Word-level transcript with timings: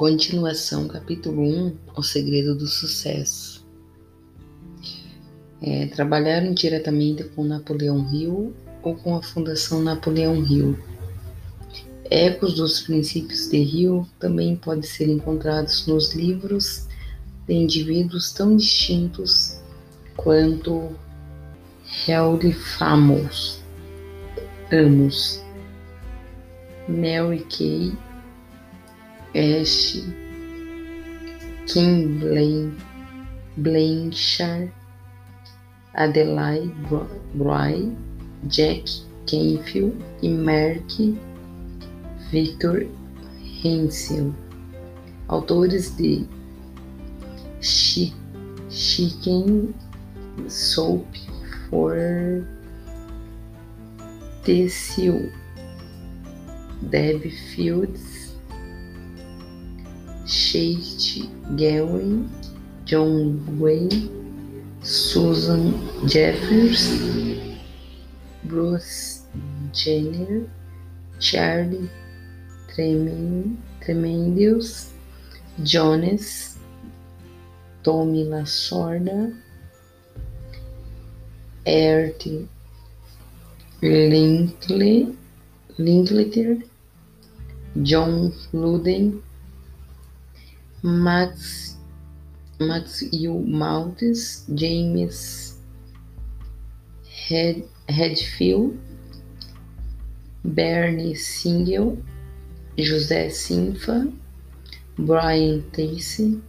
Continuação, 0.00 0.88
capítulo 0.88 1.42
1 1.42 1.76
O 1.94 2.02
segredo 2.02 2.54
do 2.54 2.66
sucesso. 2.66 3.68
É, 5.60 5.88
trabalharam 5.88 6.54
diretamente 6.54 7.22
com 7.24 7.44
Napoleão 7.44 8.08
Hill 8.10 8.54
ou 8.82 8.96
com 8.96 9.14
a 9.14 9.22
Fundação 9.22 9.82
Napoleão 9.82 10.42
Hill. 10.42 10.74
Ecos 12.04 12.54
dos 12.54 12.80
princípios 12.80 13.50
de 13.50 13.58
Hill 13.58 14.08
também 14.18 14.56
podem 14.56 14.84
ser 14.84 15.06
encontrados 15.06 15.86
nos 15.86 16.14
livros 16.14 16.86
de 17.46 17.52
indivíduos 17.52 18.32
tão 18.32 18.56
distintos 18.56 19.60
quanto 20.16 20.96
Helly 22.08 22.54
Famos, 22.54 23.60
Amos, 24.72 25.44
Mary 26.88 27.44
Kay 27.50 27.92
Ash, 29.34 29.96
Kim 31.66 32.18
Blaine, 32.18 32.76
Blanchard, 33.56 34.72
Adelaide 35.94 36.74
Bry, 37.34 37.92
Jack 38.48 38.84
Canfield 39.26 39.96
e 40.22 40.28
Mark 40.28 40.84
Victor 42.32 42.86
Hensel, 43.62 44.34
autores 45.28 45.90
de 45.96 46.26
Chicken 48.70 49.74
Soap 50.48 51.06
for 51.68 52.44
Tessio, 54.44 55.30
Deb 56.82 57.30
Fields, 57.54 58.19
Chase 60.30 61.26
Gowen, 61.56 62.30
John 62.84 63.58
Wayne, 63.58 64.08
Susan 64.80 65.74
Jeffers, 66.06 66.96
Bruce 68.44 69.22
Jenner, 69.72 70.48
Charlie 71.18 71.90
Tremendous, 73.82 74.92
Jonas, 75.64 76.56
Tommy 77.82 78.24
Lasorda, 78.24 79.36
Ert 81.66 82.24
Linkle, 83.82 85.16
Linkleter, 85.76 86.62
John 87.82 88.32
Luden, 88.52 89.22
Max, 90.82 91.76
Max 92.58 93.02
U. 93.12 93.38
Maltes, 93.40 94.46
James 94.54 95.58
Hed, 97.04 97.68
Redfield, 97.86 98.78
Bernie 100.42 101.14
Singel, 101.14 102.02
José 102.78 103.28
Sinfa, 103.30 104.10
Brian 104.98 105.62
Tracy, 105.72 106.40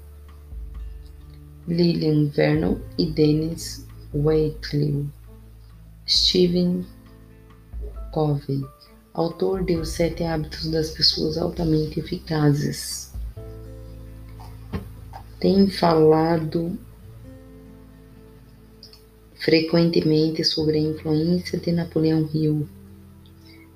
Lillian 1.67 2.29
Vernon 2.29 2.81
e 2.97 3.11
Dennis 3.11 3.85
Waitlew. 4.13 5.09
Stephen 6.05 6.85
Covey, 8.13 8.61
autor 9.13 9.63
de 9.63 9.75
Os 9.75 9.89
Sete 9.89 10.23
Hábitos 10.23 10.71
das 10.71 10.91
Pessoas 10.91 11.38
Altamente 11.38 11.99
Eficazes 11.99 13.10
tem 15.41 15.68
falado 15.68 16.78
frequentemente 19.34 20.44
sobre 20.44 20.78
a 20.78 20.81
influência 20.81 21.57
de 21.59 21.72
Napoleão 21.72 22.29
Hill, 22.31 22.69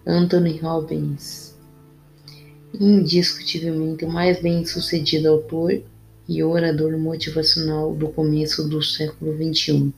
Anthony 0.06 0.59
Robbins, 0.59 1.56
indiscutivelmente 2.80 4.06
o 4.06 4.09
mais 4.09 4.40
bem-sucedido 4.40 5.28
autor 5.28 5.81
e 6.30 6.44
orador 6.44 6.96
motivacional 7.00 7.96
do 7.96 8.09
começo 8.09 8.70
do 8.70 8.84
século 8.84 9.36
XXI. 9.36 9.92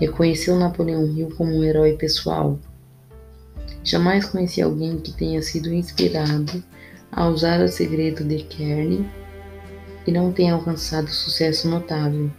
Reconheceu 0.00 0.58
Napoleão 0.58 1.06
Hill 1.06 1.32
como 1.36 1.52
um 1.52 1.62
herói 1.62 1.96
pessoal. 1.96 2.58
Jamais 3.84 4.26
conheci 4.26 4.60
alguém 4.60 4.98
que 4.98 5.12
tenha 5.12 5.40
sido 5.42 5.72
inspirado 5.72 6.60
a 7.12 7.28
usar 7.28 7.60
o 7.60 7.68
segredo 7.68 8.24
de 8.24 8.42
Kearney 8.42 9.08
e 10.06 10.12
não 10.12 10.32
tem 10.32 10.50
alcançado 10.50 11.08
sucesso 11.08 11.68
notável. 11.68 12.30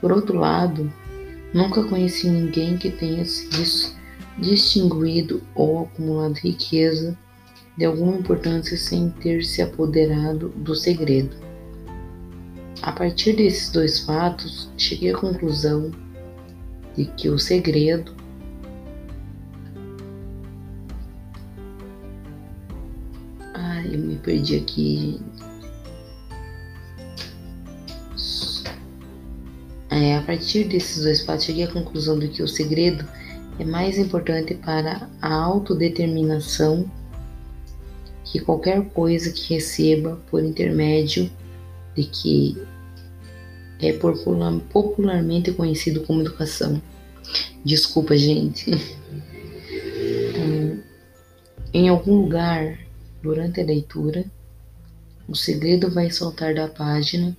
Por 0.00 0.12
outro 0.12 0.38
lado, 0.38 0.92
nunca 1.52 1.84
conheci 1.84 2.28
ninguém 2.28 2.76
que 2.76 2.90
tenha 2.90 3.24
se 3.24 3.94
distinguido 4.38 5.42
ou 5.54 5.82
acumulado 5.82 6.34
riqueza 6.34 7.16
de 7.76 7.84
alguma 7.84 8.16
importância 8.16 8.76
sem 8.76 9.10
ter 9.10 9.44
se 9.44 9.62
apoderado 9.62 10.48
do 10.50 10.74
segredo. 10.74 11.36
A 12.82 12.92
partir 12.92 13.34
desses 13.34 13.70
dois 13.70 14.00
fatos, 14.00 14.70
cheguei 14.76 15.12
à 15.12 15.16
conclusão 15.16 15.90
de 16.96 17.04
que 17.04 17.28
o 17.28 17.38
segredo 17.38 18.14
Ah, 23.54 23.82
eu 23.84 23.98
me 23.98 24.16
perdi 24.16 24.56
aqui, 24.56 25.20
É, 30.00 30.16
a 30.16 30.22
partir 30.22 30.64
desses 30.64 31.04
dois 31.04 31.20
fatos, 31.20 31.44
cheguei 31.44 31.64
à 31.64 31.68
conclusão 31.70 32.18
de 32.18 32.28
que 32.28 32.42
o 32.42 32.48
segredo 32.48 33.06
é 33.58 33.64
mais 33.66 33.98
importante 33.98 34.54
para 34.54 35.06
a 35.20 35.34
autodeterminação 35.34 36.90
que 38.24 38.40
qualquer 38.40 38.82
coisa 38.92 39.30
que 39.30 39.52
receba 39.52 40.18
por 40.30 40.42
intermédio 40.42 41.30
de 41.94 42.04
que 42.04 42.56
é 43.78 43.92
popularmente 44.72 45.52
conhecido 45.52 46.00
como 46.06 46.22
educação. 46.22 46.80
Desculpa, 47.62 48.16
gente. 48.16 48.70
Em 51.74 51.90
algum 51.90 52.22
lugar, 52.22 52.78
durante 53.22 53.60
a 53.60 53.64
leitura, 53.64 54.24
o 55.28 55.34
segredo 55.36 55.90
vai 55.90 56.10
saltar 56.10 56.54
da 56.54 56.68
página 56.68 57.36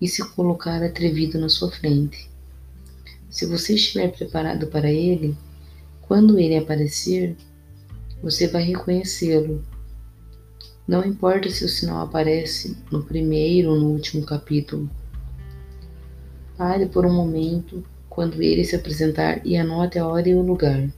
e 0.00 0.08
se 0.08 0.26
colocar 0.30 0.82
atrevido 0.82 1.38
na 1.38 1.48
sua 1.48 1.70
frente. 1.70 2.30
Se 3.28 3.46
você 3.46 3.74
estiver 3.74 4.08
preparado 4.10 4.66
para 4.66 4.90
ele, 4.90 5.36
quando 6.02 6.38
ele 6.38 6.56
aparecer, 6.56 7.36
você 8.22 8.48
vai 8.48 8.62
reconhecê-lo. 8.62 9.64
Não 10.86 11.04
importa 11.04 11.48
se 11.48 11.64
o 11.64 11.68
sinal 11.68 12.06
aparece 12.06 12.76
no 12.90 13.04
primeiro 13.04 13.70
ou 13.70 13.78
no 13.78 13.90
último 13.90 14.26
capítulo. 14.26 14.90
Pare 16.56 16.86
por 16.86 17.06
um 17.06 17.12
momento 17.12 17.84
quando 18.08 18.42
ele 18.42 18.64
se 18.64 18.74
apresentar 18.74 19.46
e 19.46 19.56
anote 19.56 19.98
a 19.98 20.06
hora 20.06 20.28
e 20.28 20.34
o 20.34 20.42
lugar. 20.42 20.92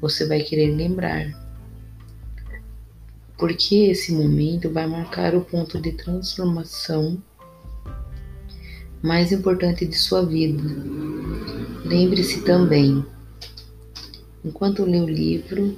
Você 0.00 0.26
vai 0.26 0.40
querer 0.40 0.74
lembrar. 0.74 1.38
Porque 3.36 3.90
esse 3.90 4.12
momento 4.12 4.70
vai 4.70 4.86
marcar 4.86 5.34
o 5.34 5.42
ponto 5.42 5.80
de 5.80 5.92
transformação 5.92 7.22
mais 9.02 9.32
importante 9.32 9.86
de 9.86 9.96
sua 9.96 10.24
vida. 10.24 10.62
Lembre-se 11.84 12.42
também, 12.42 13.04
enquanto 14.44 14.84
lê 14.84 15.00
o 15.00 15.08
livro, 15.08 15.76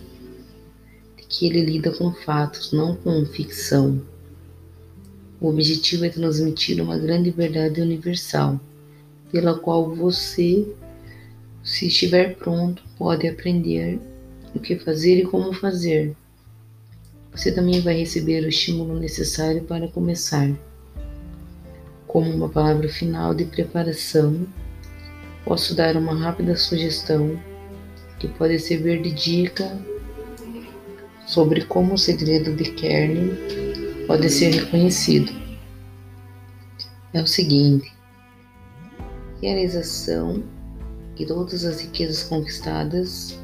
de 1.16 1.22
que 1.28 1.46
ele 1.46 1.64
lida 1.64 1.92
com 1.92 2.12
fatos, 2.12 2.72
não 2.72 2.96
com 2.96 3.24
ficção. 3.24 4.02
O 5.40 5.48
objetivo 5.48 6.04
é 6.04 6.08
transmitir 6.08 6.82
uma 6.82 6.98
grande 6.98 7.30
verdade 7.30 7.80
universal, 7.80 8.60
pela 9.30 9.58
qual 9.58 9.94
você, 9.94 10.66
se 11.62 11.86
estiver 11.86 12.36
pronto, 12.36 12.82
pode 12.98 13.26
aprender 13.26 14.00
o 14.54 14.58
que 14.58 14.76
fazer 14.76 15.18
e 15.18 15.24
como 15.24 15.52
fazer. 15.52 16.16
Você 17.32 17.50
também 17.50 17.80
vai 17.80 17.94
receber 17.94 18.44
o 18.44 18.48
estímulo 18.48 18.98
necessário 18.98 19.62
para 19.62 19.88
começar. 19.88 20.54
Como 22.12 22.30
uma 22.30 22.50
palavra 22.50 22.90
final 22.90 23.32
de 23.32 23.46
preparação, 23.46 24.46
posso 25.46 25.74
dar 25.74 25.96
uma 25.96 26.14
rápida 26.14 26.54
sugestão 26.54 27.40
que 28.18 28.28
pode 28.28 28.58
servir 28.58 29.00
de 29.00 29.10
dica 29.10 29.80
sobre 31.26 31.64
como 31.64 31.94
o 31.94 31.98
segredo 31.98 32.54
de 32.54 32.64
Kern 32.72 33.34
pode 34.06 34.28
ser 34.28 34.50
reconhecido. 34.50 35.32
É 37.14 37.22
o 37.22 37.26
seguinte: 37.26 37.90
realização 39.40 40.42
e 41.18 41.24
todas 41.24 41.64
as 41.64 41.80
riquezas 41.80 42.24
conquistadas 42.24 43.40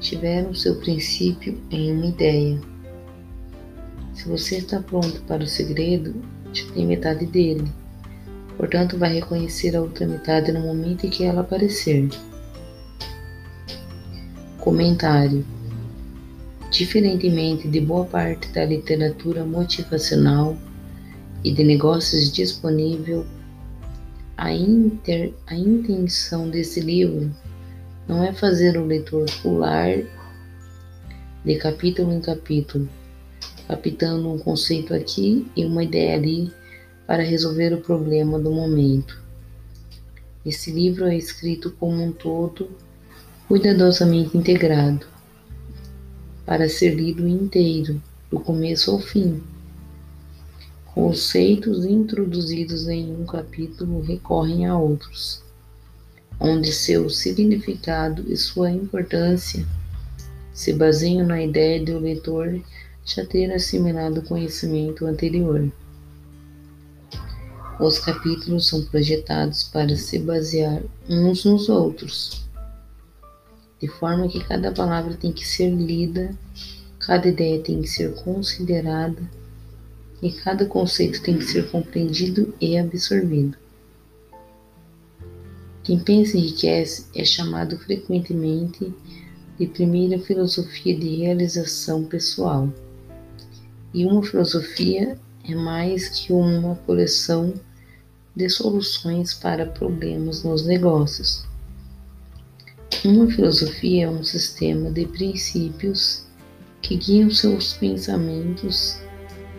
tiveram 0.00 0.54
seu 0.54 0.76
princípio 0.76 1.60
em 1.70 1.92
uma 1.92 2.06
ideia. 2.06 2.58
Se 4.14 4.26
você 4.26 4.56
está 4.56 4.80
pronto 4.80 5.20
para 5.24 5.44
o 5.44 5.46
segredo, 5.46 6.14
já 6.54 6.64
tem 6.72 6.86
metade 6.86 7.26
dele. 7.26 7.70
Portanto, 8.58 8.98
vai 8.98 9.14
reconhecer 9.14 9.76
a 9.76 9.80
outra 9.80 10.04
metade 10.04 10.50
no 10.50 10.60
momento 10.60 11.06
em 11.06 11.10
que 11.10 11.22
ela 11.22 11.42
aparecer. 11.42 12.08
Comentário: 14.58 15.46
Diferentemente 16.72 17.68
de 17.68 17.80
boa 17.80 18.04
parte 18.04 18.48
da 18.48 18.64
literatura 18.64 19.44
motivacional 19.44 20.58
e 21.44 21.52
de 21.52 21.62
negócios 21.62 22.32
disponível, 22.32 23.24
a, 24.36 24.52
inter, 24.52 25.32
a 25.46 25.54
intenção 25.54 26.50
desse 26.50 26.80
livro 26.80 27.30
não 28.08 28.24
é 28.24 28.32
fazer 28.32 28.76
o 28.76 28.84
leitor 28.84 29.26
pular 29.40 30.02
de 31.44 31.54
capítulo 31.56 32.12
em 32.12 32.20
capítulo, 32.20 32.88
captando 33.68 34.32
um 34.32 34.38
conceito 34.38 34.92
aqui 34.92 35.46
e 35.54 35.64
uma 35.64 35.84
ideia 35.84 36.16
ali 36.16 36.52
para 37.08 37.22
resolver 37.22 37.72
o 37.72 37.80
problema 37.80 38.38
do 38.38 38.50
momento. 38.50 39.18
Esse 40.44 40.70
livro 40.70 41.06
é 41.06 41.16
escrito 41.16 41.70
como 41.70 42.04
um 42.04 42.12
todo, 42.12 42.68
cuidadosamente 43.48 44.36
integrado, 44.36 45.06
para 46.44 46.68
ser 46.68 46.94
lido 46.94 47.26
inteiro, 47.26 47.98
do 48.30 48.38
começo 48.38 48.90
ao 48.90 49.00
fim. 49.00 49.42
Conceitos 50.94 51.86
introduzidos 51.86 52.86
em 52.88 53.10
um 53.10 53.24
capítulo 53.24 54.02
recorrem 54.02 54.66
a 54.66 54.76
outros, 54.76 55.42
onde 56.38 56.70
seu 56.70 57.08
significado 57.08 58.30
e 58.30 58.36
sua 58.36 58.70
importância 58.70 59.66
se 60.52 60.74
baseiam 60.74 61.26
na 61.26 61.42
ideia 61.42 61.82
de 61.82 61.90
o 61.90 61.98
leitor 61.98 62.60
já 63.02 63.24
ter 63.24 63.50
assimilado 63.50 64.20
o 64.20 64.24
conhecimento 64.24 65.06
anterior. 65.06 65.72
Os 67.80 68.00
capítulos 68.00 68.66
são 68.66 68.82
projetados 68.82 69.62
para 69.62 69.96
se 69.96 70.18
basear 70.18 70.82
uns 71.08 71.44
nos 71.44 71.68
outros, 71.68 72.44
de 73.80 73.86
forma 73.86 74.26
que 74.26 74.42
cada 74.42 74.72
palavra 74.72 75.14
tem 75.14 75.30
que 75.30 75.46
ser 75.46 75.70
lida, 75.70 76.36
cada 76.98 77.28
ideia 77.28 77.60
tem 77.60 77.80
que 77.80 77.88
ser 77.88 78.12
considerada 78.16 79.22
e 80.20 80.32
cada 80.32 80.66
conceito 80.66 81.22
tem 81.22 81.38
que 81.38 81.44
ser 81.44 81.70
compreendido 81.70 82.52
e 82.60 82.76
absorvido. 82.76 83.56
Quem 85.84 86.00
pensa 86.00 86.36
enriquece 86.36 87.06
é 87.14 87.24
chamado 87.24 87.78
frequentemente 87.78 88.92
de 89.56 89.66
primeira 89.68 90.18
filosofia 90.18 90.98
de 90.98 91.16
realização 91.16 92.04
pessoal. 92.04 92.68
E 93.94 94.04
uma 94.04 94.22
filosofia 94.22 95.16
é 95.44 95.54
mais 95.54 96.08
que 96.08 96.32
uma 96.32 96.74
coleção 96.84 97.54
de 98.38 98.48
soluções 98.48 99.34
para 99.34 99.66
problemas 99.66 100.44
nos 100.44 100.64
negócios. 100.64 101.44
Uma 103.04 103.28
filosofia 103.28 104.04
é 104.04 104.08
um 104.08 104.22
sistema 104.22 104.92
de 104.92 105.06
princípios 105.06 106.24
que 106.80 106.96
guiam 106.96 107.32
seus 107.32 107.72
pensamentos 107.72 109.00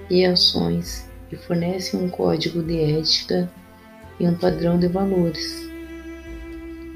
e 0.09 0.25
ações 0.25 1.09
e 1.29 1.35
fornece 1.35 1.97
um 1.97 2.07
código 2.07 2.63
de 2.63 2.79
ética 2.79 3.51
e 4.17 4.25
um 4.25 4.35
padrão 4.35 4.79
de 4.79 4.87
valores. 4.87 5.69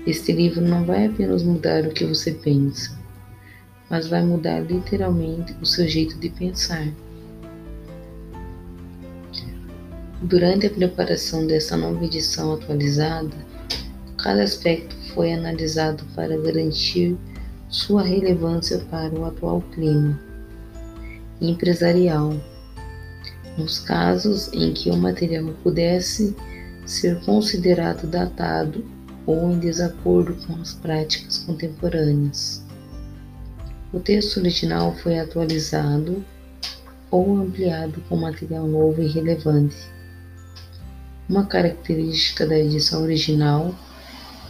Este 0.07 0.31
livro 0.31 0.61
não 0.61 0.85
vai 0.85 1.07
apenas 1.07 1.43
mudar 1.43 1.83
o 1.83 1.91
que 1.91 2.05
você 2.05 2.31
pensa, 2.31 2.97
mas 3.89 4.07
vai 4.07 4.23
mudar 4.23 4.61
literalmente 4.61 5.53
o 5.61 5.65
seu 5.65 5.85
jeito 5.85 6.17
de 6.17 6.29
pensar. 6.29 6.87
Durante 10.23 10.67
a 10.67 10.69
preparação 10.69 11.45
dessa 11.45 11.75
nova 11.75 12.05
edição 12.05 12.53
atualizada, 12.53 13.35
cada 14.17 14.41
aspecto 14.41 14.95
foi 15.13 15.33
analisado 15.33 16.05
para 16.15 16.37
garantir 16.37 17.17
sua 17.67 18.03
relevância 18.03 18.79
para 18.89 19.13
o 19.13 19.25
atual 19.25 19.61
clima 19.73 20.17
empresarial. 21.41 22.33
Nos 23.57 23.79
casos 23.79 24.49
em 24.53 24.73
que 24.73 24.89
o 24.89 24.95
material 24.95 25.53
pudesse 25.61 26.33
ser 26.85 27.19
considerado 27.25 28.07
datado 28.07 28.85
ou 29.25 29.51
em 29.51 29.59
desacordo 29.59 30.35
com 30.47 30.53
as 30.61 30.73
práticas 30.73 31.39
contemporâneas. 31.39 32.63
O 33.91 33.99
texto 33.99 34.37
original 34.37 34.95
foi 34.95 35.19
atualizado 35.19 36.23
ou 37.11 37.35
ampliado 37.35 38.01
com 38.07 38.15
material 38.15 38.65
novo 38.65 39.01
e 39.01 39.07
relevante. 39.07 39.92
Uma 41.33 41.47
característica 41.47 42.45
da 42.45 42.55
edição 42.59 43.01
original 43.01 43.73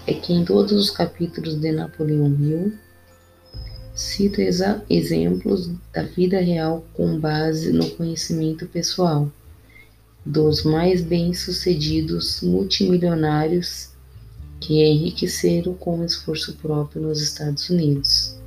é 0.05 0.13
que 0.13 0.33
em 0.33 0.43
todos 0.43 0.73
os 0.73 0.91
capítulos 0.91 1.55
de 1.55 1.71
Napoleão 1.71 2.27
Hill 2.27 2.73
cita 3.95 4.41
exemplos 4.89 5.71
da 5.93 6.03
vida 6.03 6.41
real 6.41 6.85
com 6.91 7.17
base 7.17 7.71
no 7.71 7.89
conhecimento 7.91 8.67
pessoal 8.67 9.31
dos 10.25 10.63
mais 10.63 11.01
bem-sucedidos 11.01 12.41
multimilionários 12.41 13.91
que 14.59 14.83
enriqueceram 14.83 15.75
com 15.75 16.03
esforço 16.03 16.57
próprio 16.57 17.01
nos 17.01 17.21
Estados 17.21 17.69
Unidos. 17.69 18.37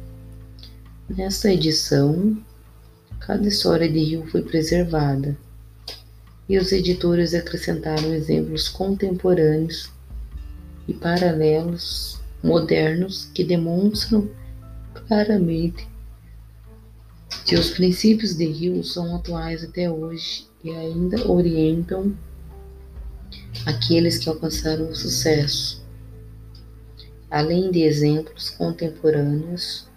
Nesta 1.08 1.50
edição, 1.50 2.36
cada 3.18 3.48
história 3.48 3.90
de 3.90 3.98
Hill 3.98 4.26
foi 4.26 4.42
preservada 4.42 5.38
e 6.48 6.58
os 6.58 6.72
editores 6.72 7.34
acrescentaram 7.34 8.14
exemplos 8.14 8.68
contemporâneos 8.68 9.90
e 10.86 10.94
paralelos 10.94 12.20
modernos 12.42 13.28
que 13.34 13.42
demonstram 13.42 14.30
claramente 14.94 15.88
que 17.44 17.54
os 17.54 17.70
princípios 17.70 18.36
de 18.36 18.44
Hill 18.44 18.82
são 18.82 19.16
atuais 19.16 19.64
até 19.64 19.90
hoje 19.90 20.46
e 20.62 20.70
ainda 20.70 21.30
orientam 21.30 22.16
aqueles 23.64 24.18
que 24.18 24.28
alcançaram 24.28 24.88
o 24.88 24.94
sucesso. 24.94 25.84
Além 27.30 27.70
de 27.70 27.82
exemplos 27.82 28.50
contemporâneos, 28.50 29.88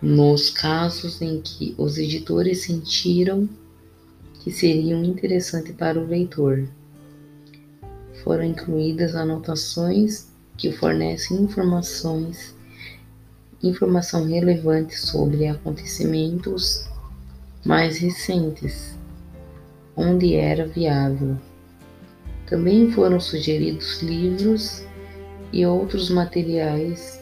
nos 0.00 0.50
casos 0.50 1.20
em 1.20 1.40
que 1.40 1.74
os 1.78 1.98
editores 1.98 2.62
sentiram 2.62 3.48
que 4.48 4.54
seriam 4.54 5.04
interessantes 5.04 5.74
para 5.74 6.00
o 6.00 6.06
leitor. 6.06 6.66
Foram 8.24 8.44
incluídas 8.44 9.14
anotações 9.14 10.28
que 10.56 10.72
fornecem 10.72 11.42
informações, 11.42 12.56
informação 13.62 14.24
relevante 14.24 14.98
sobre 14.98 15.46
acontecimentos 15.46 16.88
mais 17.62 17.98
recentes, 17.98 18.96
onde 19.94 20.34
era 20.34 20.66
viável. 20.66 21.36
Também 22.46 22.90
foram 22.90 23.20
sugeridos 23.20 24.00
livros 24.00 24.82
e 25.52 25.66
outros 25.66 26.08
materiais 26.08 27.20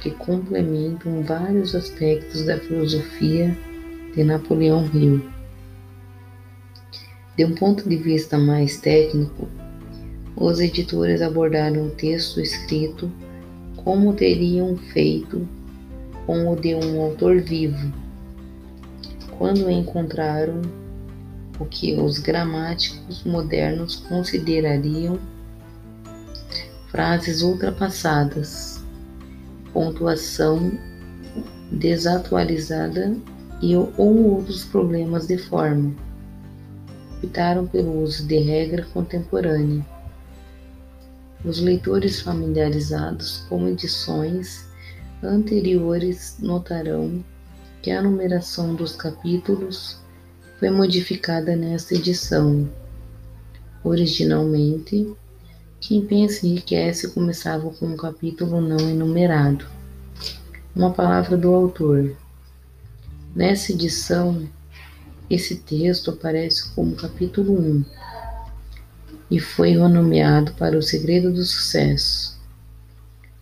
que 0.00 0.12
complementam 0.12 1.20
vários 1.24 1.74
aspectos 1.74 2.44
da 2.44 2.58
filosofia 2.60 3.58
de 4.14 4.22
Napoleão 4.22 4.88
Hill. 4.94 5.39
De 7.36 7.44
um 7.44 7.54
ponto 7.54 7.88
de 7.88 7.96
vista 7.96 8.36
mais 8.36 8.78
técnico, 8.78 9.48
os 10.36 10.58
editores 10.60 11.22
abordaram 11.22 11.86
o 11.86 11.90
texto 11.90 12.40
escrito 12.40 13.10
como 13.76 14.12
teriam 14.14 14.76
feito 14.76 15.46
com 16.26 16.50
o 16.50 16.56
de 16.56 16.74
um 16.74 17.00
autor 17.00 17.40
vivo, 17.40 17.92
quando 19.38 19.70
encontraram 19.70 20.60
o 21.58 21.64
que 21.64 21.94
os 21.94 22.18
gramáticos 22.18 23.22
modernos 23.24 23.96
considerariam 23.96 25.18
frases 26.88 27.42
ultrapassadas, 27.42 28.84
pontuação 29.72 30.72
desatualizada 31.70 33.16
e 33.62 33.76
ou 33.76 34.32
outros 34.32 34.64
problemas 34.64 35.26
de 35.26 35.38
forma 35.38 35.94
optaram 37.20 37.66
pelo 37.66 38.02
uso 38.02 38.26
de 38.26 38.38
regra 38.38 38.86
contemporânea. 38.94 39.84
Os 41.44 41.60
leitores 41.60 42.20
familiarizados 42.20 43.44
com 43.48 43.68
edições 43.68 44.66
anteriores 45.22 46.36
notarão 46.40 47.22
que 47.82 47.90
a 47.90 48.02
numeração 48.02 48.74
dos 48.74 48.96
capítulos 48.96 49.98
foi 50.58 50.70
modificada 50.70 51.54
nesta 51.54 51.94
edição. 51.94 52.68
Originalmente, 53.84 55.14
quem 55.78 56.04
pensa 56.04 56.46
enriquece 56.46 57.08
começava 57.08 57.70
com 57.70 57.86
um 57.86 57.96
capítulo 57.96 58.60
não 58.60 58.78
enumerado. 58.78 59.66
Uma 60.74 60.90
palavra 60.90 61.36
do 61.36 61.54
autor. 61.54 62.14
Nessa 63.34 63.72
edição, 63.72 64.46
Esse 65.30 65.54
texto 65.54 66.10
aparece 66.10 66.70
como 66.74 66.96
capítulo 66.96 67.52
1 67.52 67.84
e 69.30 69.38
foi 69.38 69.70
renomeado 69.70 70.52
para 70.54 70.76
o 70.76 70.82
segredo 70.82 71.32
do 71.32 71.44
sucesso. 71.44 72.36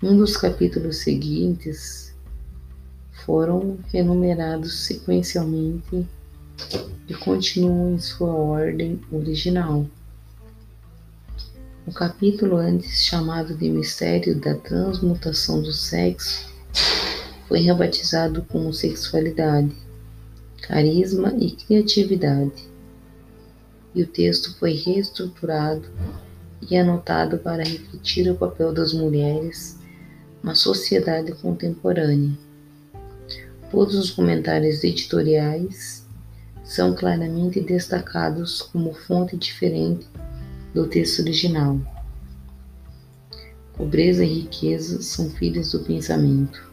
Um 0.02 0.14
dos 0.18 0.36
capítulos 0.36 0.98
seguintes 0.98 2.14
foram 3.24 3.78
renumerados 3.90 4.80
sequencialmente 4.80 6.06
e 7.08 7.14
continuam 7.14 7.94
em 7.94 7.98
sua 7.98 8.34
ordem 8.34 9.00
original. 9.10 9.86
O 11.86 11.92
capítulo 11.92 12.58
antes 12.58 13.02
chamado 13.02 13.56
de 13.56 13.70
Mistério 13.70 14.38
da 14.38 14.54
Transmutação 14.56 15.62
do 15.62 15.72
Sexo 15.72 16.52
foi 17.48 17.60
rebatizado 17.60 18.42
como 18.42 18.74
Sexualidade, 18.74 19.74
Carisma 20.62 21.34
e 21.38 21.52
Criatividade. 21.52 22.68
E 23.94 24.02
o 24.02 24.06
texto 24.06 24.56
foi 24.58 24.72
reestruturado 24.72 25.88
e 26.68 26.76
anotado 26.76 27.38
para 27.38 27.62
refletir 27.62 28.30
o 28.30 28.34
papel 28.34 28.72
das 28.72 28.92
mulheres 28.92 29.78
na 30.42 30.54
sociedade 30.54 31.32
contemporânea. 31.32 32.36
Todos 33.70 33.94
os 33.94 34.10
comentários 34.10 34.84
editoriais 34.84 36.06
são 36.64 36.94
claramente 36.94 37.60
destacados 37.60 38.60
como 38.60 38.92
fonte 38.92 39.36
diferente 39.36 40.06
do 40.74 40.86
texto 40.86 41.20
original. 41.20 41.80
Pobreza 43.74 44.24
e 44.24 44.40
riqueza 44.42 45.00
são 45.00 45.30
filhas 45.30 45.72
do 45.72 45.80
pensamento. 45.80 46.67